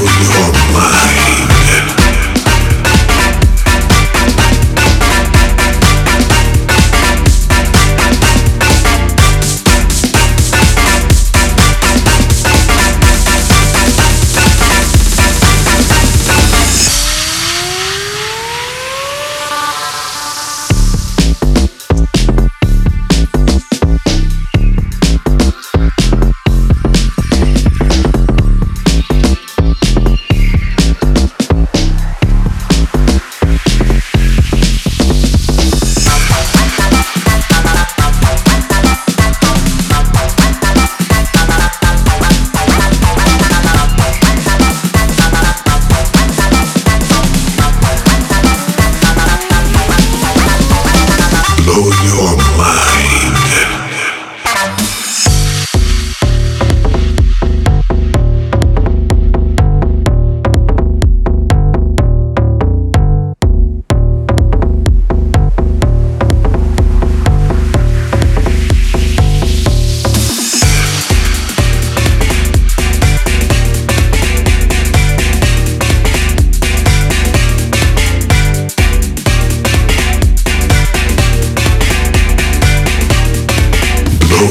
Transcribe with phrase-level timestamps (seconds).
[0.00, 1.31] control your mind.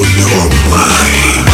[0.03, 1.50] your mind.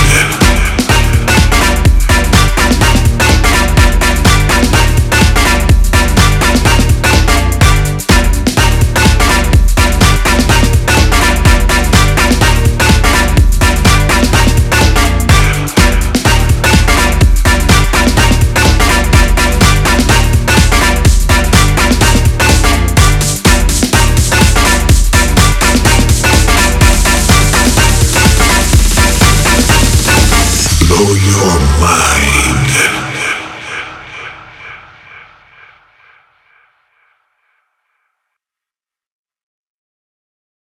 [31.79, 32.36] My